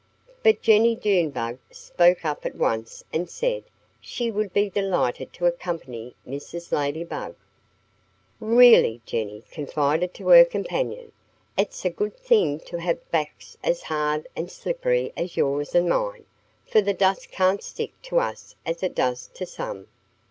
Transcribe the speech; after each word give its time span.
But 0.41 0.63
Jennie 0.63 0.95
Junebug 0.95 1.59
spoke 1.69 2.25
up 2.25 2.43
at 2.43 2.55
once 2.55 3.03
and 3.13 3.29
said 3.29 3.65
she 3.99 4.31
would 4.31 4.51
be 4.51 4.67
delighted 4.67 5.31
to 5.33 5.45
accompany 5.45 6.15
Mrs. 6.27 6.71
Ladybug. 6.71 7.35
"Really," 8.39 9.01
Jennie 9.05 9.43
confided 9.51 10.11
to 10.15 10.29
her 10.29 10.43
companion, 10.43 11.11
"it's 11.55 11.85
a 11.85 11.91
good 11.91 12.17
thing 12.17 12.59
to 12.61 12.79
have 12.81 13.11
backs 13.11 13.59
as 13.63 13.83
hard 13.83 14.27
and 14.35 14.51
slippery 14.51 15.13
as 15.15 15.37
yours 15.37 15.75
and 15.75 15.87
mine. 15.87 16.25
For 16.65 16.81
the 16.81 16.95
dust 16.95 17.29
can't 17.29 17.61
stick 17.61 17.91
to 18.01 18.17
us 18.21 18.55
as 18.65 18.81
it 18.81 18.95
does 18.95 19.27
to 19.35 19.45
some." 19.45 19.85